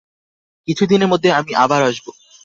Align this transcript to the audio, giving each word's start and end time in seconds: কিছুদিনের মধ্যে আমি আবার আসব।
কিছুদিনের 0.67 1.07
মধ্যে 1.07 1.29
আমি 1.31 1.51
আবার 1.55 1.81
আসব। 1.83 2.05